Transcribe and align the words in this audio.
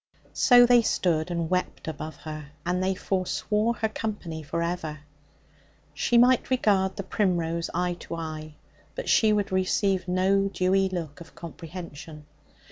So 0.33 0.65
they 0.65 0.81
stood 0.81 1.29
and 1.29 1.47
wept 1.47 1.87
above 1.87 2.15
her, 2.21 2.53
and 2.65 2.81
they 2.83 2.95
foreswore 2.95 3.75
her 3.75 3.87
company 3.87 4.41
for 4.41 4.63
ever. 4.63 5.01
She 5.93 6.17
might 6.17 6.49
regard 6.49 6.95
the 6.95 7.03
primrose 7.03 7.69
eye 7.71 7.97
to 7.99 8.15
eye, 8.15 8.55
but 8.95 9.07
she 9.07 9.31
would 9.31 9.51
receive 9.51 10.07
no 10.07 10.47
dewy 10.51 10.89
look 10.89 11.21
of 11.21 11.35
comprehension. 11.35 12.25